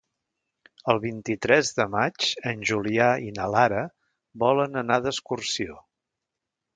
El 0.93 0.99
vint-i-tres 1.03 1.67
de 1.79 1.85
maig 1.95 2.25
en 2.51 2.63
Julià 2.69 3.09
i 3.27 3.35
na 3.37 3.45
Lara 3.57 3.83
volen 4.45 4.81
anar 4.83 4.99
d'excursió. 5.05 5.77